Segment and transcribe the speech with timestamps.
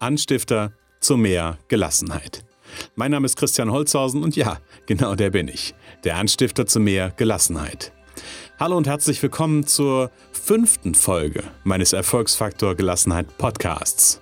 [0.00, 2.44] Anstifter zu mehr Gelassenheit.
[2.94, 5.74] Mein Name ist Christian Holzhausen und ja, genau der bin ich,
[6.04, 7.92] der Anstifter zu mehr Gelassenheit.
[8.60, 14.20] Hallo und herzlich willkommen zur fünften Folge meines Erfolgsfaktor Gelassenheit Podcasts.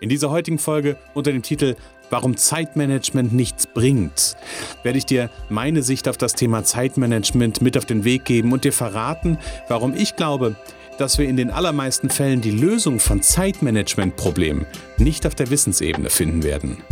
[0.00, 1.76] In dieser heutigen Folge unter dem Titel
[2.08, 4.36] Warum Zeitmanagement nichts bringt,
[4.82, 8.64] werde ich dir meine Sicht auf das Thema Zeitmanagement mit auf den Weg geben und
[8.64, 9.36] dir verraten,
[9.68, 10.56] warum ich glaube,
[10.98, 14.66] dass wir in den allermeisten Fällen die Lösung von Zeitmanagement-Problemen
[14.98, 16.82] nicht auf der Wissensebene finden werden.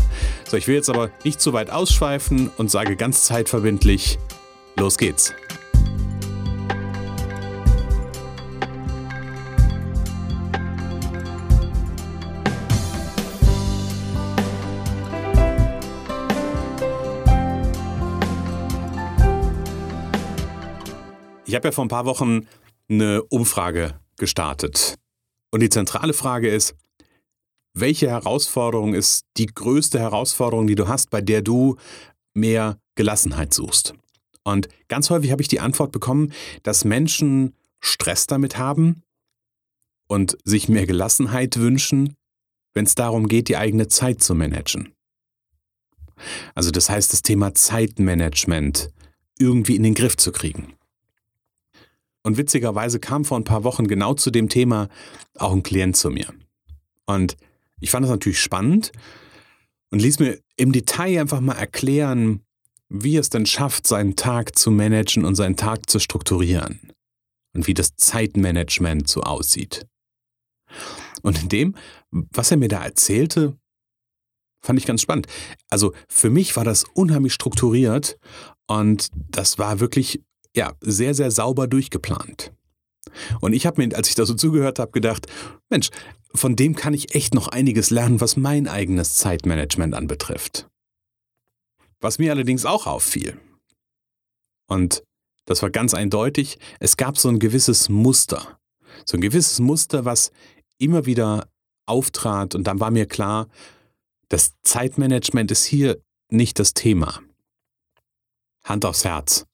[0.49, 4.19] So, ich will jetzt aber nicht zu weit ausschweifen und sage ganz zeitverbindlich,
[4.77, 5.35] los geht's.
[21.49, 22.47] Ich habe ja vor ein paar Wochen
[22.89, 24.97] eine Umfrage gestartet.
[25.51, 26.75] Und die zentrale Frage ist,
[27.75, 31.77] welche Herausforderung ist die größte Herausforderung, die du hast, bei der du
[32.35, 33.95] mehr Gelassenheit suchst?
[34.45, 39.03] Und ganz häufig habe ich die Antwort bekommen, dass Menschen Stress damit haben
[40.09, 42.15] und sich mehr Gelassenheit wünschen,
[42.73, 44.95] wenn es darum geht, die eigene Zeit zu managen.
[46.55, 48.93] Also das heißt, das Thema Zeitmanagement
[49.39, 50.76] irgendwie in den Griff zu kriegen.
[52.27, 54.89] Und witzigerweise kam vor ein paar Wochen genau zu dem Thema
[55.37, 56.27] auch ein Klient zu mir.
[57.05, 57.37] Und
[57.79, 58.91] ich fand das natürlich spannend
[59.93, 62.41] und ließ mir im Detail einfach mal erklären,
[62.89, 66.91] wie es denn schafft, seinen Tag zu managen und seinen Tag zu strukturieren.
[67.55, 69.87] Und wie das Zeitmanagement so aussieht.
[71.23, 71.77] Und in dem,
[72.11, 73.57] was er mir da erzählte,
[74.63, 75.29] fand ich ganz spannend.
[75.71, 78.19] Also für mich war das unheimlich strukturiert
[78.67, 80.25] und das war wirklich
[80.57, 82.53] ja, sehr, sehr sauber durchgeplant.
[83.41, 85.27] Und ich habe mir, als ich da so zugehört habe, gedacht,
[85.71, 85.91] Mensch,
[86.35, 90.69] von dem kann ich echt noch einiges lernen, was mein eigenes Zeitmanagement anbetrifft.
[92.01, 93.39] Was mir allerdings auch auffiel,
[94.67, 95.03] und
[95.45, 98.59] das war ganz eindeutig, es gab so ein gewisses Muster.
[99.05, 100.33] So ein gewisses Muster, was
[100.79, 101.49] immer wieder
[101.87, 103.49] auftrat und dann war mir klar,
[104.29, 107.21] das Zeitmanagement ist hier nicht das Thema.
[108.65, 109.47] Hand aufs Herz.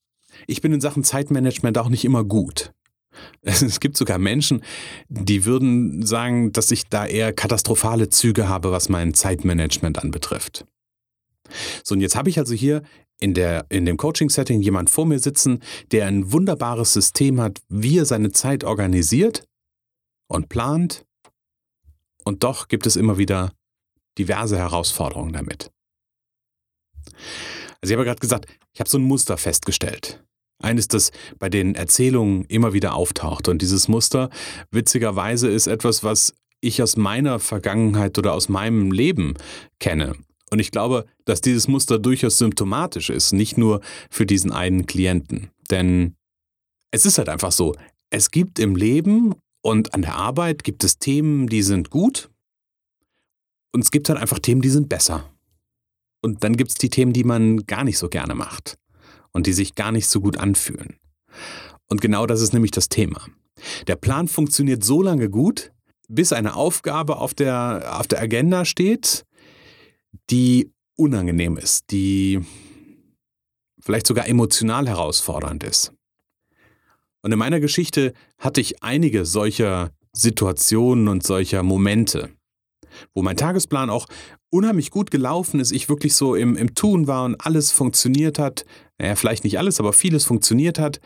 [0.46, 2.72] Ich bin in Sachen Zeitmanagement auch nicht immer gut.
[3.42, 4.62] Es gibt sogar Menschen,
[5.08, 10.64] die würden sagen, dass ich da eher katastrophale Züge habe, was mein Zeitmanagement anbetrifft.
[11.84, 12.82] So, und jetzt habe ich also hier
[13.20, 15.60] in, der, in dem Coaching-Setting jemand vor mir sitzen,
[15.92, 19.44] der ein wunderbares System hat, wie er seine Zeit organisiert
[20.28, 21.04] und plant.
[22.24, 23.52] Und doch gibt es immer wieder
[24.18, 25.70] diverse Herausforderungen damit.
[27.80, 30.24] Also ich habe gerade gesagt, ich habe so ein Muster festgestellt.
[30.62, 33.48] Eines, das bei den Erzählungen immer wieder auftaucht.
[33.48, 34.30] Und dieses Muster,
[34.70, 39.34] witzigerweise, ist etwas, was ich aus meiner Vergangenheit oder aus meinem Leben
[39.80, 40.14] kenne.
[40.50, 43.80] Und ich glaube, dass dieses Muster durchaus symptomatisch ist, nicht nur
[44.10, 45.50] für diesen einen Klienten.
[45.70, 46.14] Denn
[46.90, 47.74] es ist halt einfach so,
[48.10, 52.30] es gibt im Leben und an der Arbeit gibt es Themen, die sind gut.
[53.72, 55.30] Und es gibt halt einfach Themen, die sind besser.
[56.20, 58.78] Und dann gibt es die Themen, die man gar nicht so gerne macht
[59.32, 60.98] und die sich gar nicht so gut anfühlen.
[61.88, 63.26] Und genau das ist nämlich das Thema.
[63.86, 65.72] Der Plan funktioniert so lange gut,
[66.08, 69.24] bis eine Aufgabe auf der, auf der Agenda steht,
[70.30, 72.40] die unangenehm ist, die
[73.80, 75.92] vielleicht sogar emotional herausfordernd ist.
[77.22, 82.30] Und in meiner Geschichte hatte ich einige solcher Situationen und solcher Momente
[83.14, 84.06] wo mein Tagesplan auch
[84.50, 88.64] unheimlich gut gelaufen ist, ich wirklich so im, im Tun war und alles funktioniert hat.
[88.98, 91.00] Naja, vielleicht nicht alles, aber vieles funktioniert hat.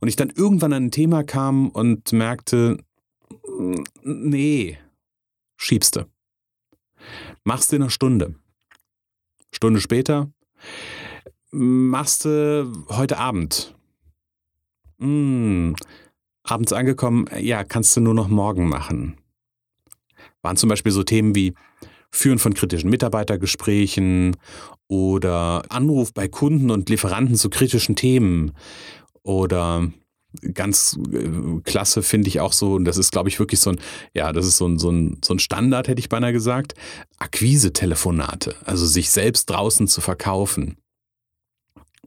[0.00, 2.78] Und ich dann irgendwann an ein Thema kam und merkte,
[4.02, 4.78] nee,
[5.56, 6.06] schiebste.
[7.44, 8.34] Machst du in einer Stunde.
[9.52, 10.30] Stunde später,
[11.50, 13.74] machst du heute Abend.
[14.98, 15.74] Hm,
[16.42, 19.16] abends angekommen, ja, kannst du nur noch morgen machen
[20.42, 21.54] waren zum Beispiel so Themen wie
[22.10, 24.36] Führen von kritischen Mitarbeitergesprächen
[24.88, 28.52] oder Anruf bei Kunden und Lieferanten zu kritischen Themen
[29.22, 29.90] oder
[30.54, 33.80] ganz äh, klasse finde ich auch so, und das ist, glaube ich, wirklich so ein,
[34.14, 36.74] ja, das ist so ein, so ein, so ein Standard, hätte ich beinahe gesagt,
[37.18, 40.76] Akquise-Telefonate, also sich selbst draußen zu verkaufen.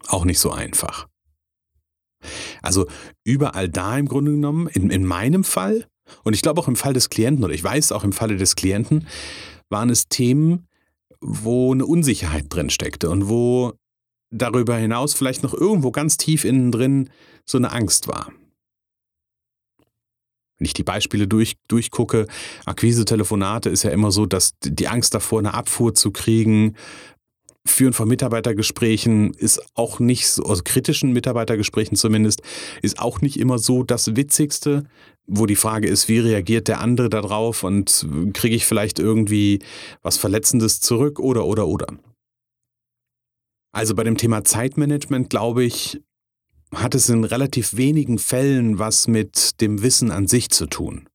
[0.08, 1.08] Auch nicht so einfach.
[2.62, 2.88] Also
[3.24, 5.88] überall da im Grunde genommen, in, in meinem Fall,
[6.24, 8.56] und ich glaube auch im Fall des Klienten, oder ich weiß auch im Falle des
[8.56, 9.08] Klienten,
[9.70, 10.68] waren es Themen,
[11.22, 13.74] wo eine Unsicherheit drin steckte und wo
[14.32, 17.10] darüber hinaus vielleicht noch irgendwo ganz tief innen drin
[17.46, 18.32] so eine Angst war.
[20.62, 22.28] wenn ich die Beispiele durch, durchgucke,
[22.66, 26.76] Akquise-Telefonate ist ja immer so, dass die Angst davor, eine Abfuhr zu kriegen,
[27.66, 32.42] Führen von Mitarbeitergesprächen ist auch nicht so, also kritischen Mitarbeitergesprächen zumindest,
[32.82, 34.84] ist auch nicht immer so das Witzigste,
[35.28, 39.60] wo die Frage ist, wie reagiert der andere darauf und kriege ich vielleicht irgendwie
[40.02, 41.88] was Verletzendes zurück oder, oder, oder.
[43.72, 46.02] Also bei dem Thema Zeitmanagement, glaube ich,
[46.74, 51.08] hat es in relativ wenigen Fällen was mit dem Wissen an sich zu tun.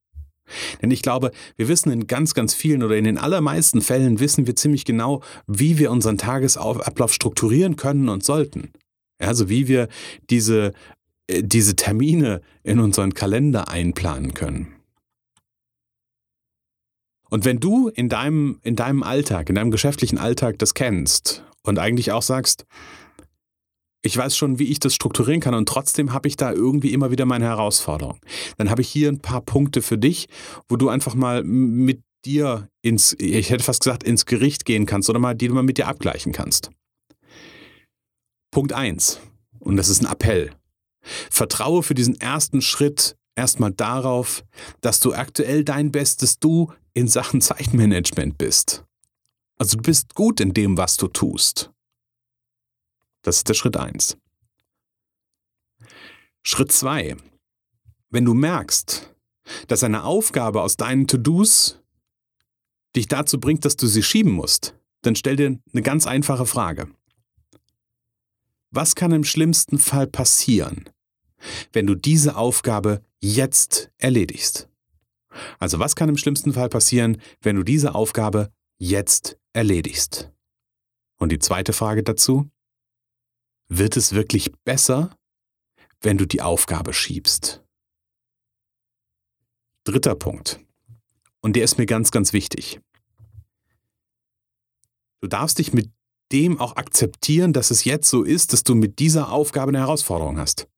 [0.82, 4.46] Denn ich glaube, wir wissen in ganz, ganz vielen oder in den allermeisten Fällen wissen
[4.46, 8.72] wir ziemlich genau, wie wir unseren Tagesablauf strukturieren können und sollten.
[9.18, 9.88] Also wie wir
[10.30, 10.72] diese,
[11.26, 14.76] äh, diese Termine in unseren Kalender einplanen können.
[17.28, 21.78] Und wenn du in deinem, in deinem Alltag, in deinem geschäftlichen Alltag das kennst und
[21.78, 22.66] eigentlich auch sagst,
[24.06, 27.10] ich weiß schon, wie ich das strukturieren kann und trotzdem habe ich da irgendwie immer
[27.10, 28.18] wieder meine Herausforderung.
[28.56, 30.28] Dann habe ich hier ein paar Punkte für dich,
[30.68, 35.10] wo du einfach mal mit dir ins, ich hätte fast gesagt, ins Gericht gehen kannst
[35.10, 36.70] oder mal, die du mal mit dir abgleichen kannst.
[38.50, 39.20] Punkt 1.
[39.58, 40.52] Und das ist ein Appell.
[41.30, 44.44] Vertraue für diesen ersten Schritt erstmal darauf,
[44.80, 48.84] dass du aktuell dein bestes Du in Sachen Zeitmanagement bist.
[49.58, 51.70] Also du bist gut in dem, was du tust.
[53.26, 54.16] Das ist der Schritt 1.
[56.44, 57.16] Schritt 2.
[58.08, 59.12] Wenn du merkst,
[59.66, 61.80] dass eine Aufgabe aus deinen To-Dos
[62.94, 66.88] dich dazu bringt, dass du sie schieben musst, dann stell dir eine ganz einfache Frage.
[68.70, 70.88] Was kann im schlimmsten Fall passieren,
[71.72, 74.68] wenn du diese Aufgabe jetzt erledigst?
[75.58, 80.30] Also was kann im schlimmsten Fall passieren, wenn du diese Aufgabe jetzt erledigst?
[81.18, 82.48] Und die zweite Frage dazu,
[83.68, 85.16] wird es wirklich besser,
[86.00, 87.62] wenn du die Aufgabe schiebst.
[89.84, 90.60] Dritter Punkt.
[91.40, 92.80] Und der ist mir ganz, ganz wichtig.
[95.20, 95.90] Du darfst dich mit
[96.32, 100.38] dem auch akzeptieren, dass es jetzt so ist, dass du mit dieser Aufgabe eine Herausforderung
[100.38, 100.68] hast.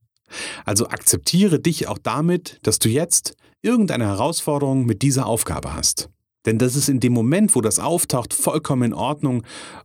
[0.66, 6.10] Also akzeptiere dich auch damit, dass du jetzt irgendeine Herausforderung mit dieser Aufgabe hast.
[6.44, 9.42] Denn das ist in dem Moment, wo das auftaucht, vollkommen in Ordnung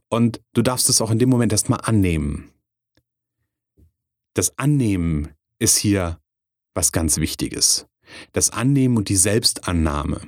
[0.10, 2.54] und du darfst es auch in dem Moment erstmal annehmen
[4.34, 6.20] das Annehmen ist hier
[6.74, 7.88] was ganz Wichtiges.
[8.32, 10.22] Das Annehmen und die Selbstannahme.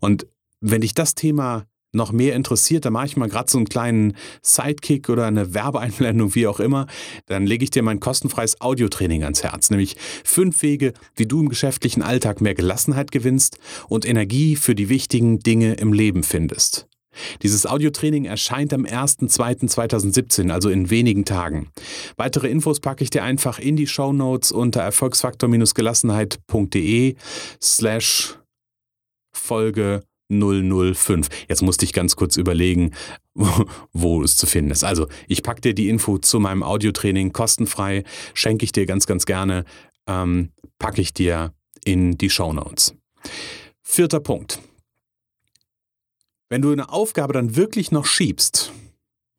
[0.00, 0.26] Und
[0.60, 4.16] wenn dich das Thema noch mehr interessiert, dann mache ich mal gerade so einen kleinen
[4.42, 6.86] Sidekick oder eine Werbeeinblendung, wie auch immer,
[7.26, 11.48] dann lege ich dir mein kostenfreies Audiotraining ans Herz, nämlich fünf Wege, wie du im
[11.48, 13.58] geschäftlichen Alltag mehr Gelassenheit gewinnst
[13.88, 16.88] und Energie für die wichtigen Dinge im Leben findest.
[17.42, 21.70] Dieses Audiotraining erscheint am 1.2.2017, also in wenigen Tagen.
[22.16, 27.16] Weitere Infos packe ich dir einfach in die Show Notes unter erfolgsfaktor-gelassenheit.de
[27.60, 28.38] slash
[29.32, 31.28] Folge 005.
[31.48, 32.92] Jetzt musste ich ganz kurz überlegen,
[33.92, 34.84] wo, es zu finden ist.
[34.84, 39.26] Also, ich packe dir die Info zu meinem Audiotraining kostenfrei, schenke ich dir ganz, ganz
[39.26, 39.64] gerne,
[40.06, 41.52] ähm, packe ich dir
[41.84, 42.94] in die Show Notes.
[43.82, 44.60] Vierter Punkt.
[46.54, 48.70] Wenn du eine Aufgabe dann wirklich noch schiebst,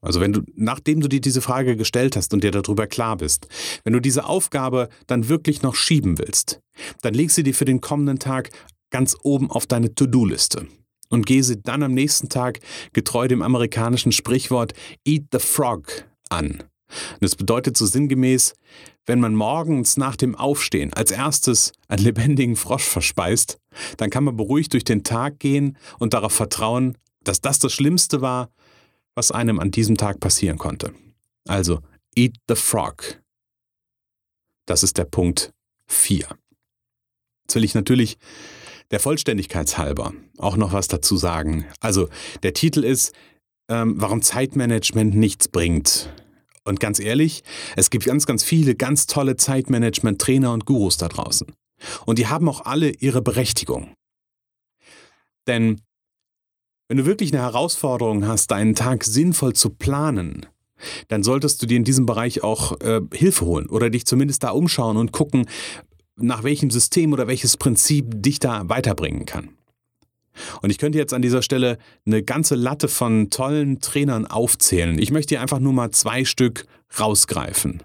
[0.01, 3.47] also wenn du, nachdem du dir diese Frage gestellt hast und dir darüber klar bist,
[3.85, 6.59] wenn du diese Aufgabe dann wirklich noch schieben willst,
[7.03, 8.49] dann leg sie dir für den kommenden Tag
[8.89, 10.67] ganz oben auf deine To-Do-Liste
[11.07, 12.59] und geh sie dann am nächsten Tag
[12.91, 14.73] getreu dem amerikanischen Sprichwort
[15.05, 16.63] Eat the Frog an.
[17.13, 18.55] Und das bedeutet so sinngemäß,
[19.05, 23.57] wenn man morgens nach dem Aufstehen als erstes einen lebendigen Frosch verspeist,
[23.95, 28.21] dann kann man beruhigt durch den Tag gehen und darauf vertrauen, dass das das Schlimmste
[28.21, 28.49] war,
[29.15, 30.93] was einem an diesem Tag passieren konnte.
[31.47, 31.81] Also,
[32.15, 33.21] eat the frog.
[34.65, 35.53] Das ist der Punkt
[35.87, 36.27] 4.
[37.43, 38.17] Jetzt will ich natürlich
[38.91, 41.65] der Vollständigkeit halber auch noch was dazu sagen.
[41.79, 42.09] Also,
[42.43, 43.13] der Titel ist,
[43.69, 46.11] ähm, warum Zeitmanagement nichts bringt.
[46.63, 47.43] Und ganz ehrlich,
[47.75, 51.47] es gibt ganz, ganz viele ganz tolle Zeitmanagement-Trainer und Gurus da draußen.
[52.05, 53.93] Und die haben auch alle ihre Berechtigung.
[55.47, 55.81] Denn
[56.87, 60.45] wenn du wirklich eine Herausforderung hast, deinen Tag sinnvoll zu planen,
[61.07, 64.49] dann solltest du dir in diesem Bereich auch äh, Hilfe holen oder dich zumindest da
[64.49, 65.47] umschauen und gucken,
[66.17, 69.49] nach welchem System oder welches Prinzip dich da weiterbringen kann.
[70.61, 74.99] Und ich könnte jetzt an dieser Stelle eine ganze Latte von tollen Trainern aufzählen.
[74.99, 76.65] Ich möchte hier einfach nur mal zwei Stück
[76.99, 77.83] rausgreifen.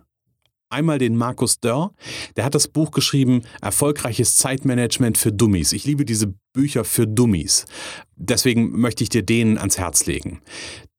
[0.70, 1.92] Einmal den Markus Dörr,
[2.36, 5.72] der hat das Buch geschrieben, Erfolgreiches Zeitmanagement für Dummies.
[5.72, 7.66] Ich liebe diese Bücher für Dummies.
[8.14, 10.40] Deswegen möchte ich dir den ans Herz legen.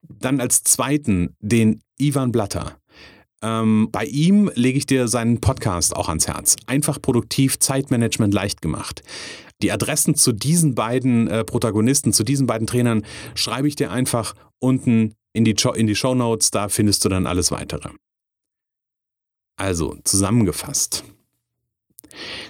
[0.09, 2.77] Dann als zweiten den Ivan Blatter.
[3.41, 6.57] Ähm, bei ihm lege ich dir seinen Podcast auch ans Herz.
[6.67, 9.03] Einfach produktiv, Zeitmanagement leicht gemacht.
[9.61, 14.35] Die Adressen zu diesen beiden äh, Protagonisten, zu diesen beiden Trainern, schreibe ich dir einfach
[14.59, 16.51] unten in die, in die Show Notes.
[16.51, 17.89] Da findest du dann alles weitere.
[19.61, 21.03] Also, zusammengefasst.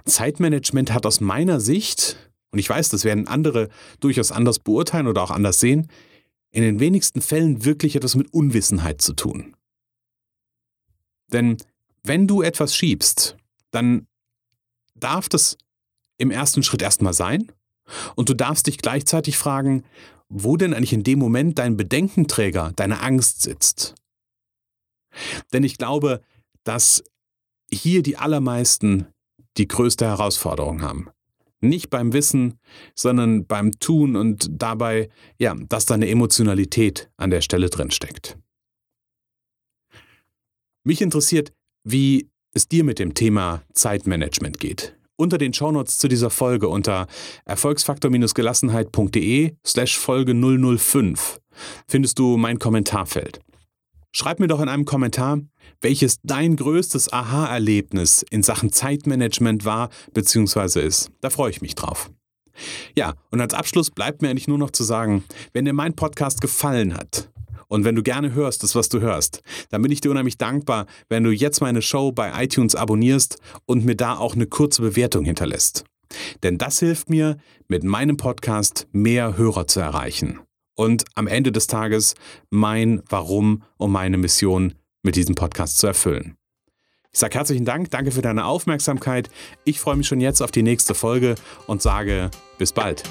[0.06, 3.68] Zeitmanagement hat aus meiner Sicht, und ich weiß, das werden andere
[4.00, 5.90] durchaus anders beurteilen oder auch anders sehen,
[6.52, 9.58] in den wenigsten Fällen wirklich etwas mit Unwissenheit zu tun.
[11.34, 11.58] Denn
[12.06, 13.36] wenn du etwas schiebst,
[13.72, 14.08] dann
[14.96, 15.58] darf das
[16.18, 17.52] im ersten Schritt erstmal sein
[18.16, 19.84] und du darfst dich gleichzeitig fragen,
[20.30, 23.96] wo denn eigentlich in dem Moment dein Bedenkenträger, deine Angst sitzt.
[25.52, 26.22] Denn ich glaube,
[26.64, 27.04] dass
[27.72, 29.08] hier die allermeisten
[29.58, 31.10] die größte Herausforderung haben.
[31.62, 32.60] Nicht beim Wissen,
[32.96, 38.38] sondern beim Tun und dabei, ja, dass da eine Emotionalität an der Stelle drin steckt.
[40.84, 41.54] Mich interessiert,
[41.84, 44.98] wie es dir mit dem Thema Zeitmanagement geht.
[45.16, 47.06] Unter den Shownotes zu dieser Folge unter
[47.46, 51.40] erfolgsfaktor-gelassenheit.de slash Folge 005
[51.88, 53.40] findest du mein Kommentarfeld.
[54.14, 55.40] Schreib mir doch in einem Kommentar,
[55.80, 60.86] welches dein größtes Aha-Erlebnis in Sachen Zeitmanagement war bzw.
[60.86, 61.12] ist.
[61.22, 62.12] Da freue ich mich drauf.
[62.94, 66.42] Ja, und als Abschluss bleibt mir eigentlich nur noch zu sagen, wenn dir mein Podcast
[66.42, 67.32] gefallen hat
[67.70, 70.88] und wenn du gerne hörst, das, was du hörst, dann bin ich dir unheimlich dankbar,
[71.08, 75.24] wenn du jetzt meine Show bei iTunes abonnierst und mir da auch eine kurze Bewertung
[75.24, 75.86] hinterlässt.
[76.44, 77.38] Denn das hilft mir,
[77.70, 80.42] mit meinem Podcast mehr Hörer zu erreichen
[80.76, 82.16] und am Ende des Tages
[82.50, 84.74] mein Warum und meine Mission
[85.04, 86.36] mit diesem Podcast zu erfüllen.
[87.14, 89.30] Ich sage herzlichen Dank, danke für deine Aufmerksamkeit.
[89.66, 91.36] Ich freue mich schon jetzt auf die nächste Folge
[91.68, 93.04] und sage bis bald.